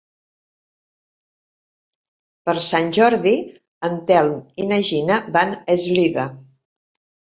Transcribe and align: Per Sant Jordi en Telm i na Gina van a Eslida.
Per 2.49 2.57
Sant 2.69 2.91
Jordi 3.01 3.37
en 3.91 4.03
Telm 4.11 4.43
i 4.67 4.71
na 4.75 4.85
Gina 4.93 5.23
van 5.41 5.59
a 5.63 5.65
Eslida. 5.81 6.31